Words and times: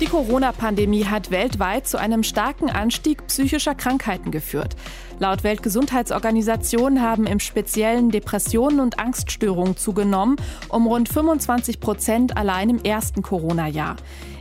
Die 0.00 0.06
Corona-Pandemie 0.06 1.04
hat 1.04 1.30
weltweit 1.30 1.86
zu 1.86 1.98
einem 1.98 2.24
starken 2.24 2.68
Anstieg 2.68 3.26
psychischer 3.28 3.76
Krankheiten 3.76 4.32
geführt. 4.32 4.74
Laut 5.20 5.44
Weltgesundheitsorganisation 5.44 7.00
haben 7.00 7.28
im 7.28 7.38
Speziellen 7.38 8.10
Depressionen 8.10 8.80
und 8.80 8.98
Angststörungen 8.98 9.76
zugenommen, 9.76 10.34
um 10.68 10.88
rund 10.88 11.08
25 11.08 11.78
Prozent 11.78 12.36
allein 12.36 12.70
im 12.70 12.82
ersten 12.82 13.22
Corona-Jahr. 13.22 13.94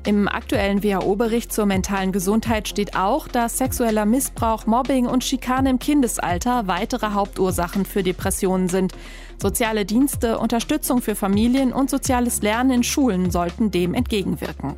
Im 0.05 0.27
aktuellen 0.27 0.84
WHO-Bericht 0.84 1.54
zur 1.54 1.67
mentalen 1.67 2.11
Gesundheit 2.11 2.67
steht 2.67 2.97
auch, 2.97 3.27
dass 3.27 3.59
sexueller 3.59 4.05
Missbrauch, 4.05 4.65
Mobbing 4.65 5.05
und 5.05 5.23
Schikane 5.23 5.70
im 5.70 5.79
Kindesalter 5.79 6.65
weitere 6.65 7.11
Hauptursachen 7.11 7.85
für 7.85 8.01
Depressionen 8.01 8.70
sind. 8.70 8.93
Soziale 9.39 9.85
Dienste, 9.85 10.39
Unterstützung 10.39 11.01
für 11.01 11.15
Familien 11.15 11.71
und 11.71 11.91
soziales 11.91 12.41
Lernen 12.41 12.71
in 12.71 12.83
Schulen 12.83 13.29
sollten 13.29 13.70
dem 13.70 13.93
entgegenwirken. 13.93 14.75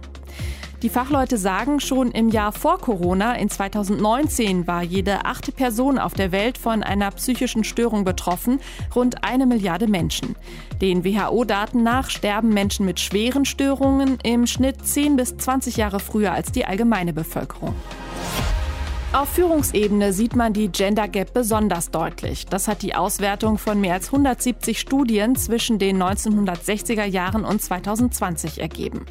Die 0.86 0.92
Fachleute 0.92 1.40
sagen, 1.40 1.80
schon 1.80 2.12
im 2.12 2.30
Jahr 2.30 2.52
vor 2.52 2.78
Corona, 2.78 3.34
in 3.34 3.50
2019, 3.50 4.68
war 4.68 4.84
jede 4.84 5.26
achte 5.26 5.52
Person 5.52 5.98
auf 5.98 6.14
der 6.14 6.32
Welt 6.32 6.60
von 6.60 6.84
einer 6.84 7.10
psychischen 7.10 7.64
Störung 7.64 8.04
betroffen, 8.04 8.60
rund 8.96 9.24
eine 9.24 9.48
Milliarde 9.48 9.88
Menschen. 9.88 10.36
Den 10.84 11.04
WHO-Daten 11.04 11.82
nach 11.82 12.12
sterben 12.12 12.50
Menschen 12.50 12.86
mit 12.86 13.00
schweren 13.00 13.46
Störungen 13.46 14.20
im 14.22 14.46
Schnitt 14.46 14.86
10 14.86 15.16
bis 15.16 15.36
20 15.36 15.76
Jahre 15.76 16.00
früher 16.00 16.34
als 16.34 16.52
die 16.52 16.66
allgemeine 16.66 17.14
Bevölkerung. 17.14 17.74
Auf 19.16 19.30
Führungsebene 19.30 20.12
sieht 20.12 20.36
man 20.36 20.52
die 20.52 20.68
Gender 20.68 21.08
Gap 21.08 21.34
besonders 21.34 21.90
deutlich. 21.90 22.48
Das 22.48 22.68
hat 22.68 22.82
die 22.82 22.96
Auswertung 22.96 23.58
von 23.58 23.80
mehr 23.80 23.94
als 23.94 24.08
170 24.08 24.78
Studien 24.78 25.38
zwischen 25.38 25.80
den 25.80 26.04
1960er 26.04 27.06
Jahren 27.06 27.46
und 27.46 27.62
2020 27.62 28.60
ergeben. 28.60 29.06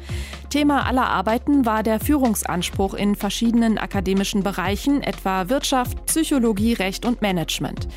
Thema 0.51 0.85
aller 0.85 1.07
Arbeiten 1.07 1.65
war 1.65 1.81
der 1.81 1.99
Führungsanspruch 1.99 2.93
in 2.93 3.15
verschiedenen 3.15 3.79
akademischen 3.79 4.43
Bereichen, 4.43 5.01
etwa 5.01 5.49
Wirtschaft, 5.49 6.05
Psychologie, 6.05 6.73
Recht 6.73 7.03
und 7.07 7.23
Management. 7.23 7.87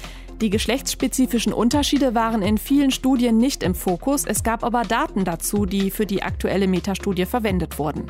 Die 0.41 0.51
geschlechtsspezifischen 0.51 1.53
Unterschiede 1.53 2.15
waren 2.15 2.43
in 2.43 2.59
vielen 2.59 2.93
Studien 2.93 3.39
nicht 3.39 3.65
im 3.65 3.75
Fokus, 3.75 4.25
es 4.25 4.45
gab 4.45 4.63
aber 4.63 4.83
Daten 4.83 5.25
dazu, 5.25 5.67
die 5.67 5.91
für 5.91 6.07
die 6.07 6.23
aktuelle 6.23 6.69
Metastudie 6.69 7.27
verwendet 7.27 7.81
wurden. 7.81 8.05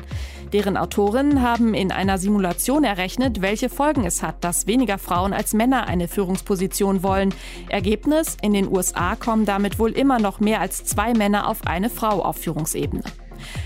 Deren 0.53 0.77
Autorinnen 0.77 1.41
haben 1.41 1.73
in 1.73 1.91
einer 1.91 2.19
Simulation 2.19 2.83
errechnet, 2.83 3.41
welche 3.41 3.69
Folgen 3.69 4.05
es 4.05 4.21
hat, 4.21 4.43
dass 4.43 4.67
weniger 4.67 4.99
Frauen 4.99 5.33
als 5.33 5.55
Männer 5.55 5.87
eine 5.87 6.07
Führungsposition 6.07 7.01
wollen. 7.01 7.33
Ergebnis, 7.67 8.37
in 8.43 8.53
den 8.53 8.71
USA 8.71 9.15
kommen 9.15 9.45
damit 9.45 9.79
wohl 9.79 9.91
immer 9.91 10.19
noch 10.19 10.39
mehr 10.39 10.61
als 10.61 10.85
zwei 10.85 11.13
Männer 11.13 11.47
auf 11.47 11.65
eine 11.65 11.89
Frau 11.89 12.21
auf 12.21 12.37
Führungsebene. 12.37 13.01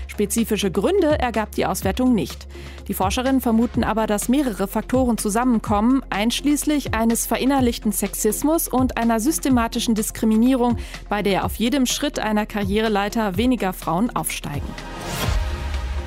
Spezifische 0.08 0.70
Gründe 0.70 1.18
ergab 1.18 1.52
die 1.52 1.66
Auswertung 1.66 2.14
nicht. 2.14 2.46
Die 2.88 2.94
Forscherinnen 2.94 3.40
vermuten 3.40 3.84
aber, 3.84 4.06
dass 4.06 4.28
mehrere 4.28 4.68
Faktoren 4.68 5.18
zusammenkommen, 5.18 6.02
einschließlich 6.10 6.94
eines 6.94 7.26
verinnerlichten 7.26 7.92
Sexismus 7.92 8.68
und 8.68 8.96
einer 8.96 9.20
systematischen 9.20 9.94
Diskriminierung, 9.94 10.78
bei 11.08 11.22
der 11.22 11.44
auf 11.44 11.56
jedem 11.56 11.86
Schritt 11.86 12.18
einer 12.18 12.46
Karriereleiter 12.46 13.36
weniger 13.36 13.72
Frauen 13.72 14.14
aufsteigen. 14.14 14.68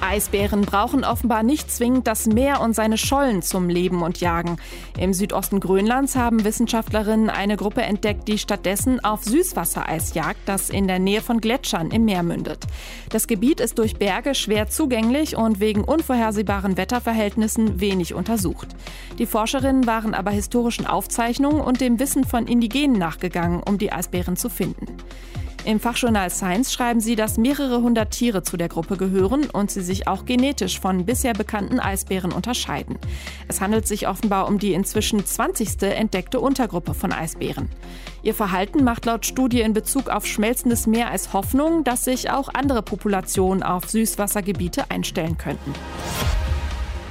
Eisbären 0.02 0.62
brauchen 0.62 1.04
offenbar 1.04 1.44
nicht 1.44 1.72
zwingend 1.72 2.08
das 2.08 2.28
Meer 2.28 2.62
und 2.62 2.74
seine 2.74 2.98
Schollen 2.98 3.42
zum 3.42 3.70
Leben 3.70 4.02
und 4.02 4.20
Jagen. 4.20 4.58
Im 4.98 5.14
Südosten 5.14 5.60
Grönlands 5.60 6.16
haben 6.16 6.44
Wissenschaftlerinnen 6.44 7.30
eine 7.30 7.58
Gruppe 7.58 7.82
entdeckt, 7.82 8.28
die 8.28 8.38
stattdessen 8.38 9.04
auf 9.04 9.24
Süßwassereis 9.24 10.14
jagt, 10.14 10.40
das 10.46 10.70
in 10.70 10.88
der 10.88 11.00
Nähe 11.00 11.22
von 11.22 11.42
Gletschern 11.42 11.92
im 11.92 12.06
Meer 12.06 12.24
mündet. 12.24 12.66
Das 13.10 13.28
Gebiet 13.28 13.60
ist 13.60 13.78
durch 13.80 13.98
Berge 13.98 14.36
schwer 14.36 14.68
zugänglich 14.68 15.36
und 15.36 15.60
wegen 15.60 15.84
unvorhersehbaren 15.84 16.78
Wetterverhältnissen 16.78 17.80
wenig 17.80 18.14
untersucht. 18.14 18.70
Die 19.20 19.26
Forscherinnen 19.26 19.88
waren 19.88 20.14
aber 20.14 20.32
historischen 20.32 20.86
Aufzeichnungen 20.86 21.62
und 21.62 21.82
dem 21.82 22.00
Wissen 22.00 22.24
von 22.24 22.48
Indigenen 22.48 22.98
nachgegangen, 23.00 23.62
um 23.64 23.78
die 23.78 23.92
Eisbären 23.92 24.38
zu 24.38 24.50
finden. 24.50 24.88
Im 25.68 25.82
Fachjournal 25.82 26.30
Science 26.30 26.72
schreiben 26.72 27.02
sie, 27.02 27.18
dass 27.18 27.38
mehrere 27.38 27.82
hundert 27.82 28.12
Tiere 28.12 28.42
zu 28.42 28.56
der 28.56 28.70
Gruppe 28.70 28.96
gehören 28.96 29.50
und 29.50 29.70
sie 29.70 29.82
sich 29.82 30.08
auch 30.08 30.24
genetisch 30.24 30.80
von 30.80 31.06
bisher 31.06 31.34
bekannten 31.34 31.82
Eisbären 31.82 32.32
unterscheiden. 32.32 32.98
Es 33.50 33.60
handelt 33.60 33.86
sich 33.86 34.08
offenbar 34.08 34.48
um 34.48 34.60
die 34.60 34.72
inzwischen 34.72 35.26
20. 35.26 35.82
entdeckte 35.82 36.40
Untergruppe 36.40 36.94
von 36.94 37.12
Eisbären. 37.12 37.68
Ihr 38.24 38.34
Verhalten 38.34 38.86
macht 38.86 39.04
laut 39.04 39.26
Studie 39.26 39.60
in 39.60 39.74
Bezug 39.74 40.08
auf 40.08 40.26
schmelzendes 40.26 40.88
Meer 40.88 41.12
als 41.12 41.34
Hoffnung, 41.34 41.84
dass 41.84 42.06
sich 42.06 42.32
auch 42.32 42.48
andere 42.54 42.82
Populationen 42.82 43.62
auf 43.62 43.90
Süßwassergebiete 43.90 44.90
einstellen 44.90 45.38
könnten. 45.38 45.74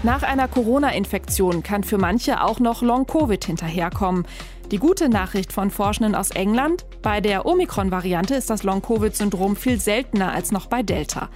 Nach 0.02 0.22
einer 0.22 0.46
Corona-Infektion 0.46 1.62
kann 1.62 1.82
für 1.82 1.98
manche 1.98 2.42
auch 2.42 2.60
noch 2.60 2.80
Long-Covid 2.80 3.44
hinterherkommen. 3.44 4.24
Die 4.72 4.78
gute 4.78 5.08
Nachricht 5.08 5.52
von 5.52 5.70
Forschenden 5.70 6.16
aus 6.16 6.30
England, 6.30 6.86
bei 7.00 7.20
der 7.20 7.46
Omikron-Variante 7.46 8.34
ist 8.34 8.50
das 8.50 8.64
Long-Covid-Syndrom 8.64 9.54
viel 9.54 9.78
seltener 9.78 10.32
als 10.32 10.50
noch 10.50 10.66
bei 10.66 10.82
Delta. 10.82 11.28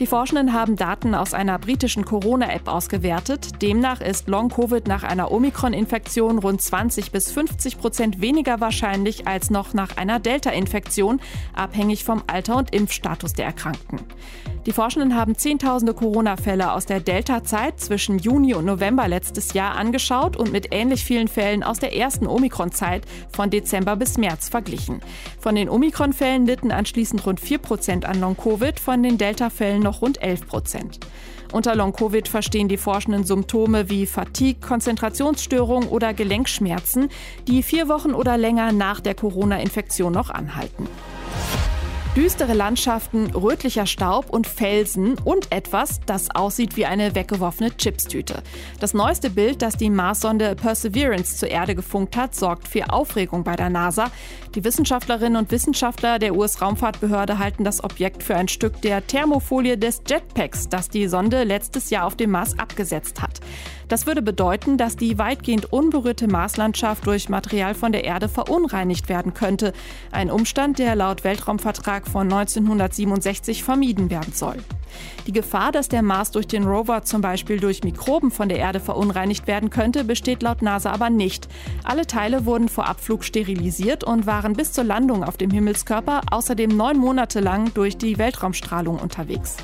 Die 0.00 0.06
Forschenden 0.06 0.54
haben 0.54 0.74
Daten 0.74 1.14
aus 1.14 1.34
einer 1.34 1.58
britischen 1.58 2.06
Corona-App 2.06 2.66
ausgewertet. 2.66 3.60
Demnach 3.60 4.00
ist 4.00 4.26
Long-Covid 4.26 4.88
nach 4.88 5.02
einer 5.02 5.30
Omikron-Infektion 5.30 6.38
rund 6.38 6.62
20 6.62 7.12
bis 7.12 7.30
50 7.30 7.78
Prozent 7.78 8.22
weniger 8.22 8.60
wahrscheinlich 8.60 9.28
als 9.28 9.50
noch 9.50 9.74
nach 9.74 9.98
einer 9.98 10.18
Delta-Infektion, 10.18 11.20
abhängig 11.54 12.04
vom 12.04 12.22
Alter 12.26 12.56
und 12.56 12.74
Impfstatus 12.74 13.34
der 13.34 13.44
Erkrankten. 13.44 14.00
Die 14.68 14.74
Forschenden 14.74 15.16
haben 15.16 15.34
Zehntausende 15.34 15.94
Corona-Fälle 15.94 16.74
aus 16.74 16.84
der 16.84 17.00
Delta-Zeit 17.00 17.80
zwischen 17.80 18.18
Juni 18.18 18.52
und 18.52 18.66
November 18.66 19.08
letztes 19.08 19.54
Jahr 19.54 19.76
angeschaut 19.76 20.36
und 20.36 20.52
mit 20.52 20.74
ähnlich 20.74 21.06
vielen 21.06 21.26
Fällen 21.26 21.62
aus 21.62 21.78
der 21.78 21.96
ersten 21.96 22.26
Omikron-Zeit 22.26 23.06
von 23.32 23.48
Dezember 23.48 23.96
bis 23.96 24.18
März 24.18 24.50
verglichen. 24.50 25.00
Von 25.40 25.54
den 25.54 25.70
Omikron-Fällen 25.70 26.44
litten 26.44 26.70
anschließend 26.70 27.24
rund 27.24 27.40
4 27.40 27.56
Prozent 27.56 28.04
an 28.04 28.20
Long-Covid, 28.20 28.78
von 28.78 29.02
den 29.02 29.16
Delta-Fällen 29.16 29.80
noch 29.82 30.02
rund 30.02 30.20
11 30.20 30.46
Prozent. 30.46 31.00
Unter 31.50 31.74
Long-Covid 31.74 32.28
verstehen 32.28 32.68
die 32.68 32.76
Forschenden 32.76 33.24
Symptome 33.24 33.88
wie 33.88 34.04
Fatigue, 34.04 34.60
Konzentrationsstörung 34.60 35.88
oder 35.88 36.12
Gelenkschmerzen, 36.12 37.08
die 37.46 37.62
vier 37.62 37.88
Wochen 37.88 38.12
oder 38.12 38.36
länger 38.36 38.72
nach 38.72 39.00
der 39.00 39.14
Corona-Infektion 39.14 40.12
noch 40.12 40.28
anhalten. 40.28 40.88
Düstere 42.18 42.52
Landschaften, 42.52 43.30
rötlicher 43.30 43.86
Staub 43.86 44.30
und 44.30 44.48
Felsen 44.48 45.16
und 45.24 45.52
etwas, 45.52 46.00
das 46.04 46.34
aussieht 46.34 46.76
wie 46.76 46.84
eine 46.84 47.14
weggeworfene 47.14 47.76
Chipstüte. 47.76 48.42
Das 48.80 48.92
neueste 48.92 49.30
Bild, 49.30 49.62
das 49.62 49.76
die 49.76 49.88
Marssonde 49.88 50.56
Perseverance 50.56 51.36
zur 51.36 51.48
Erde 51.48 51.76
gefunkt 51.76 52.16
hat, 52.16 52.34
sorgt 52.34 52.66
für 52.66 52.90
Aufregung 52.90 53.44
bei 53.44 53.54
der 53.54 53.70
NASA. 53.70 54.10
Die 54.56 54.64
Wissenschaftlerinnen 54.64 55.36
und 55.36 55.52
Wissenschaftler 55.52 56.18
der 56.18 56.34
US-Raumfahrtbehörde 56.34 57.38
halten 57.38 57.62
das 57.62 57.84
Objekt 57.84 58.24
für 58.24 58.34
ein 58.34 58.48
Stück 58.48 58.82
der 58.82 59.06
Thermofolie 59.06 59.78
des 59.78 60.02
Jetpacks, 60.04 60.68
das 60.68 60.88
die 60.88 61.06
Sonde 61.06 61.44
letztes 61.44 61.88
Jahr 61.90 62.04
auf 62.04 62.16
dem 62.16 62.32
Mars 62.32 62.58
abgesetzt 62.58 63.22
hat. 63.22 63.38
Das 63.88 64.06
würde 64.06 64.20
bedeuten, 64.20 64.76
dass 64.76 64.96
die 64.96 65.16
weitgehend 65.18 65.72
unberührte 65.72 66.28
Marslandschaft 66.28 67.06
durch 67.06 67.30
Material 67.30 67.74
von 67.74 67.90
der 67.90 68.04
Erde 68.04 68.28
verunreinigt 68.28 69.08
werden 69.08 69.32
könnte. 69.32 69.72
Ein 70.12 70.30
Umstand, 70.30 70.78
der 70.78 70.94
laut 70.94 71.24
Weltraumvertrag 71.24 72.06
von 72.06 72.30
1967 72.30 73.64
vermieden 73.64 74.10
werden 74.10 74.34
soll. 74.34 74.56
Die 75.26 75.32
Gefahr, 75.32 75.72
dass 75.72 75.88
der 75.88 76.02
Mars 76.02 76.30
durch 76.30 76.46
den 76.46 76.64
Rover 76.64 77.02
zum 77.02 77.22
Beispiel 77.22 77.60
durch 77.60 77.82
Mikroben 77.82 78.30
von 78.30 78.48
der 78.48 78.58
Erde 78.58 78.80
verunreinigt 78.80 79.46
werden 79.46 79.70
könnte, 79.70 80.04
besteht 80.04 80.42
laut 80.42 80.62
NASA 80.62 80.90
aber 80.90 81.08
nicht. 81.10 81.48
Alle 81.84 82.06
Teile 82.06 82.44
wurden 82.44 82.68
vor 82.68 82.88
Abflug 82.88 83.24
sterilisiert 83.24 84.04
und 84.04 84.26
waren 84.26 84.52
bis 84.52 84.72
zur 84.72 84.84
Landung 84.84 85.24
auf 85.24 85.36
dem 85.36 85.50
Himmelskörper 85.50 86.22
außerdem 86.30 86.76
neun 86.76 86.98
Monate 86.98 87.40
lang 87.40 87.72
durch 87.74 87.96
die 87.96 88.18
Weltraumstrahlung 88.18 88.98
unterwegs. 88.98 89.56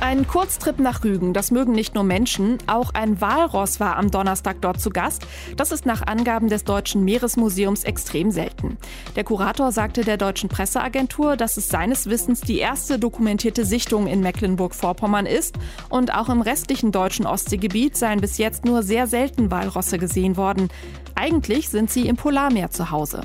Ein 0.00 0.26
Kurztrip 0.26 0.78
nach 0.78 1.04
Rügen, 1.04 1.34
das 1.34 1.50
mögen 1.50 1.72
nicht 1.72 1.94
nur 1.94 2.04
Menschen, 2.04 2.56
auch 2.66 2.94
ein 2.94 3.20
Walross 3.20 3.80
war 3.80 3.96
am 3.96 4.10
Donnerstag 4.10 4.56
dort 4.62 4.80
zu 4.80 4.88
Gast. 4.88 5.26
Das 5.56 5.72
ist 5.72 5.84
nach 5.84 6.06
Angaben 6.06 6.48
des 6.48 6.64
Deutschen 6.64 7.04
Meeresmuseums 7.04 7.84
extrem 7.84 8.30
selten. 8.30 8.78
Der 9.14 9.24
Kurator 9.24 9.72
sagte 9.72 10.02
der 10.02 10.16
deutschen 10.16 10.48
Presseagentur, 10.48 11.36
dass 11.36 11.58
es 11.58 11.68
seines 11.68 12.08
Wissens 12.08 12.40
die 12.40 12.58
erste 12.58 12.98
dokumentierte 12.98 13.66
Sichtung 13.66 14.06
in 14.06 14.20
Mecklenburg-Vorpommern 14.20 15.26
ist 15.26 15.56
und 15.90 16.14
auch 16.14 16.30
im 16.30 16.40
restlichen 16.40 16.92
deutschen 16.92 17.26
Ostseegebiet 17.26 17.94
seien 17.94 18.22
bis 18.22 18.38
jetzt 18.38 18.64
nur 18.64 18.82
sehr 18.82 19.06
selten 19.06 19.50
Walrosse 19.50 19.98
gesehen 19.98 20.38
worden. 20.38 20.68
Eigentlich 21.14 21.68
sind 21.68 21.90
sie 21.90 22.08
im 22.08 22.16
Polarmeer 22.16 22.70
zu 22.70 22.90
Hause. 22.90 23.20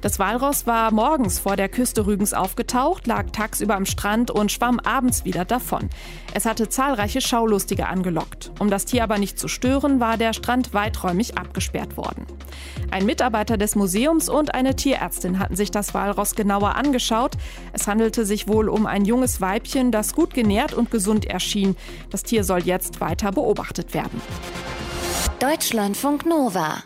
Das 0.00 0.18
Walross 0.18 0.66
war 0.66 0.92
morgens 0.92 1.38
vor 1.38 1.56
der 1.56 1.68
Küste 1.68 2.06
Rügens 2.06 2.32
aufgetaucht, 2.32 3.06
lag 3.06 3.30
tagsüber 3.32 3.76
am 3.76 3.84
Strand 3.84 4.30
und 4.30 4.50
schwamm 4.50 4.80
abends 4.80 5.26
wieder 5.26 5.44
davon. 5.44 5.90
Es 6.32 6.46
hatte 6.46 6.70
zahlreiche 6.70 7.20
Schaulustige 7.20 7.86
angelockt. 7.86 8.50
Um 8.58 8.70
das 8.70 8.86
Tier 8.86 9.02
aber 9.04 9.18
nicht 9.18 9.38
zu 9.38 9.46
stören, 9.46 10.00
war 10.00 10.16
der 10.16 10.32
Strand 10.32 10.72
weiträumig 10.72 11.36
abgesperrt 11.36 11.98
worden. 11.98 12.26
Ein 12.90 13.04
Mitarbeiter 13.04 13.58
des 13.58 13.76
Museums 13.76 14.30
und 14.30 14.54
eine 14.54 14.74
Tierärztin 14.74 15.38
hatten 15.38 15.54
sich 15.54 15.70
das 15.70 15.92
Walross 15.92 16.34
genauer 16.34 16.76
angeschaut. 16.76 17.32
Es 17.74 17.86
handelte 17.86 18.24
sich 18.24 18.48
wohl 18.48 18.70
um 18.70 18.86
ein 18.86 19.04
junges 19.04 19.42
Weibchen, 19.42 19.92
das 19.92 20.14
gut 20.14 20.32
genährt 20.32 20.72
und 20.72 20.90
gesund 20.90 21.26
erschien. 21.26 21.76
Das 22.08 22.22
Tier 22.22 22.42
soll 22.44 22.62
jetzt 22.62 23.00
weiter 23.02 23.32
beobachtet 23.32 23.92
werden. 23.92 24.20
Deutschlandfunk 25.40 26.24
Nova 26.24 26.82